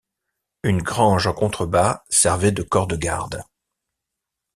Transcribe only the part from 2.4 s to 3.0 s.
de corps de